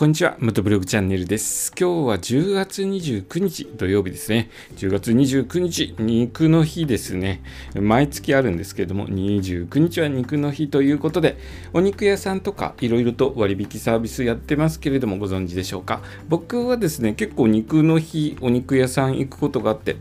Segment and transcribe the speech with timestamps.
[0.00, 0.34] こんにちは。
[0.38, 1.74] ムトブログチャンネルです。
[1.78, 4.48] 今日は10月29日土曜日ですね。
[4.76, 7.42] 10月29日、肉の日ですね。
[7.74, 11.36] 毎月あるんですけれども、29日は肉の日ということで、
[11.74, 16.00] お肉屋さんとかいろいろと割引サービスやってますけれども、ご存知でしょうか？
[16.30, 19.98] 僕はですね、結構肉の日、お肉屋さん行くことがあって、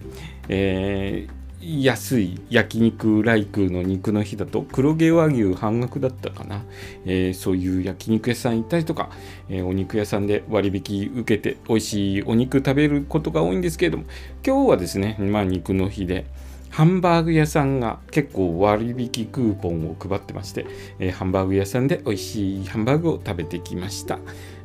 [0.48, 6.64] えー安い焼肉ライクの肉の日だと黒毛和牛半額だったかな、
[7.06, 9.10] えー、そういう焼肉屋さん行ったりとか、
[9.50, 14.06] えー、お肉屋さんで割引受けて美味しいお肉食べることが多いんですけれども
[14.46, 16.26] 今日はですね、まあ、肉の日で
[16.70, 20.66] ハンバーグ屋さんが結構割引クーポンを配ってまして、
[21.00, 24.20] えー、ハンバーグ屋さんで美味しいハンバーグを食べてきました。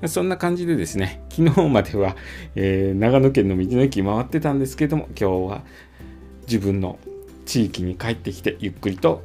[0.06, 2.14] そんな感じでですね、昨日までは、
[2.56, 5.64] えー、長野県の道の駅回ってたんですけども、今日は
[6.46, 6.98] 自分の
[7.46, 9.22] 地域に帰ってきてゆっくりと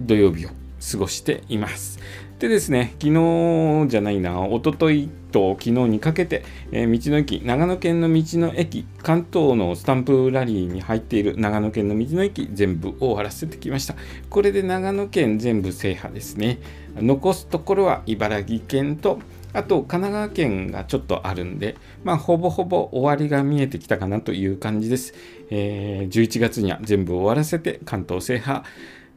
[0.00, 0.50] 土曜日を
[0.92, 1.98] 過ごしています。
[2.38, 13.94] でですね、昨日じゃないな、おとといと昨日にかけて、えー、道の駅、長野県の道の駅、関東のスタンプラリーに入っている長野県の道の駅、全部終わらせてきました。
[14.28, 16.58] これで長野県全部制覇ですね。
[16.96, 19.20] 残すところは茨城県と
[19.54, 25.14] あと神奈川県がちょっとあるんで、まあ、ほぼほぼ終わりが見えてきたかなという感じです。
[25.50, 28.62] えー、11月には全部終わらせて関東制覇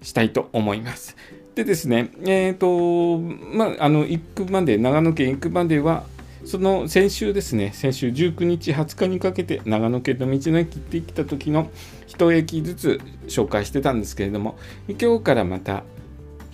[0.02, 1.18] したいと思います。
[1.56, 6.04] でですね、えっ、ー、と、まあ、あの、行くまで、長野県行くまでは、
[6.46, 11.70] その先週ですね、先週19日、20日にかけて長野県の道の駅行ってきた時の
[12.08, 14.56] 1駅ずつ紹介してたんですけれども、
[14.88, 15.84] 今日からまた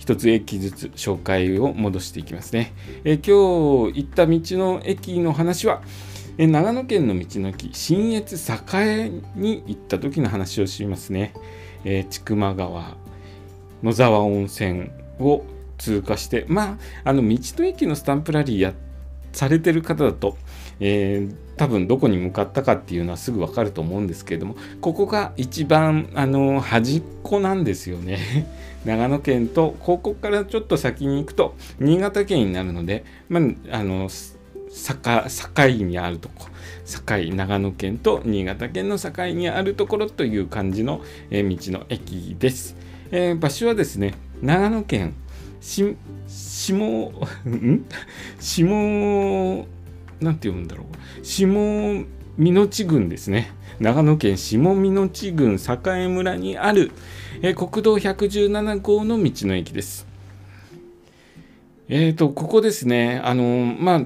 [0.04, 2.74] 一つ駅ずつ紹介を戻していきますね。
[3.04, 5.80] え今日行った道の駅の話は、
[6.36, 11.32] え長野県の道の駅信越栄に行った時の話をしますね。
[11.86, 12.98] え千曲川
[13.82, 15.42] 野沢温泉を
[15.78, 18.93] 通過してまああの道の駅のスタンプラリーやって
[19.34, 20.38] されてる方だと、
[20.80, 28.46] えー、多分どこに向かったかっていうのはすぐわかると思うんですけれどもここが一番あの端っこなんですよね。
[28.84, 33.40] 長野県とここからちょっと先に行くと新潟県になるので、ま
[33.70, 36.48] あ、あの境にあるとこ
[36.84, 41.00] 境長野県と新潟県の境にあるところという感じの、
[41.30, 42.76] えー、道の駅です、
[43.10, 45.14] えー、場所はですね長野県
[45.64, 45.96] し
[46.28, 46.74] 下
[47.48, 47.84] ん？
[48.38, 48.64] 下
[50.20, 51.24] なんて読むんだろう。
[51.24, 51.46] 下
[52.36, 53.50] 美濃地郡ですね。
[53.80, 56.92] 長野県下美濃地郡栄村にある、
[57.40, 60.06] え、国道117号の道の駅です。
[61.88, 64.02] えっ、ー、と、ここですね、あのまあ、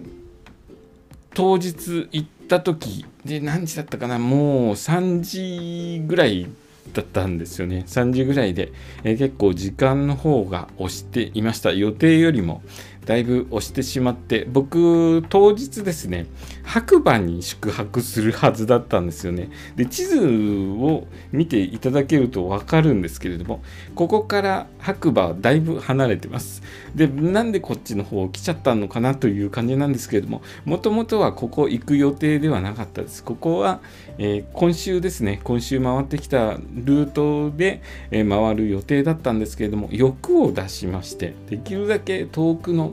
[1.34, 6.46] 当日行った時で何時だったかな、もう3時ぐらい
[6.92, 7.84] だったんですよね。
[7.86, 8.72] 3時ぐらいで、
[9.04, 11.72] えー、結構時間の方が押していました。
[11.72, 12.62] 予定よりも
[13.08, 16.26] だいぶ押してしまって、僕、当日ですね、
[16.62, 19.48] 白馬に宿泊するはずだったんですよね。
[19.76, 23.62] で、地図を見ていただけるとわかるんですけれども、
[23.94, 26.62] ここから白馬だいぶ離れてます。
[26.94, 33.24] で、なんでこっちの方来ちゃったのかなという感じなんですけれども、もともとはここ行く予定ではなかったです。
[33.24, 33.80] ここは、
[34.18, 37.80] えー、今週ですね、今週回ってきたルートで、
[38.10, 42.92] えー、回る予定だったんですけれども、欲を出しまして、できるだけ遠くの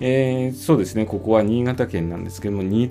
[0.00, 2.88] えー、そうですね、ここは新潟県なんですけども、新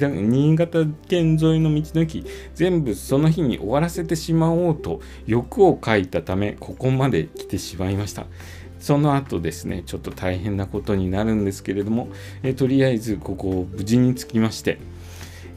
[0.56, 8.26] 潟県沿いの道の駅、全部その日に終わらせてしまおうと欲をかいたため、ここまで来てしまいました。
[8.80, 12.10] その後ですね、ちょっと大変なことになるんですけれども、
[12.44, 14.80] えー、とりあえずここを無事に着きまして、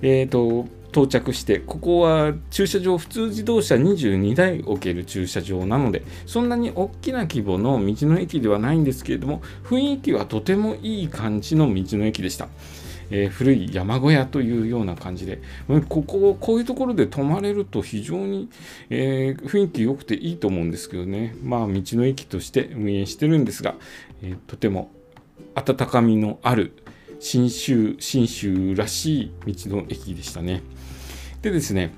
[0.02, 0.66] えっ、ー、と、
[0.98, 12.48] 到着してここは駐車場普通自動車22台置ける駐車場なのでそんなに大きな規模の道の駅ではないんですけれども雰囲気はとてもいい感じの道の駅でした。
[13.10, 15.40] えー、古い山小屋というような感じで、
[15.88, 18.50] ここ、こういうところで泊まれると非常に、
[18.90, 23.76] えー、雰囲気良くていいと思うんですけどね、まあ、道の駅として運営してるんですが、
[24.22, 24.90] えー、とても
[25.54, 26.74] 温かみのある
[27.20, 30.62] 信州、信州らしい道の駅でしたね。
[31.42, 31.92] でですね、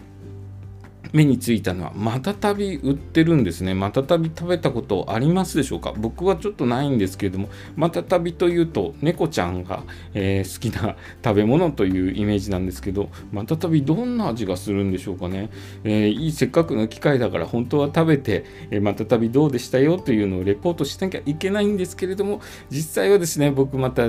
[1.12, 3.75] 目についたのは、またたび売ってるんですね。
[3.75, 5.93] またたび食べたことありますでしょうか？
[5.97, 9.83] 僕はちょっとないんですけれども、またたびというと、猫ちゃんが、
[10.15, 15.51] えー、好きな食べ物というイメージなんですけど、またたびどんな味がするんでしょうかね？
[15.85, 22.41] えー、いいせっかくの機会だから、本当は食べて、えー、またたびどうでしたよというのをレポートしなきゃいけないんですけれども、
[22.71, 24.09] 実際はですね、僕また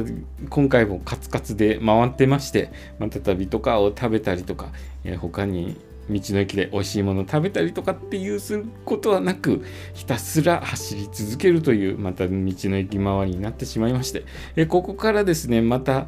[0.49, 4.71] 今回もカツカツで回ってまして、またたびとかを食べたりとか、
[5.03, 5.75] え他に
[6.09, 9.63] 道の駅で美味しいもの食べたりとかっていうすることはなく
[9.93, 14.25] ひたすら走り続けるというまた道の駅周りになってしまいまして。
[14.55, 16.07] えここからですねまた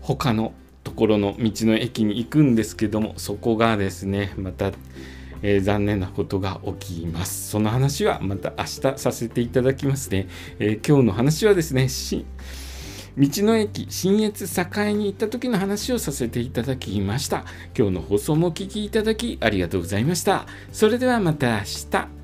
[0.00, 0.52] 他の
[0.84, 4.72] ところの道の駅に行くんですけどもそこがですねまた、
[5.42, 7.50] えー、残念なことが起きます。
[7.50, 11.88] その話はまた明日させていただきますね、えー、今日の話はですね
[13.18, 17.44] 道の駅新越栄に行った時の話をさせていただきました。
[17.76, 20.46] 今日の放送もお聴きいただきありがとうございました。
[20.72, 22.17] それではまた明日。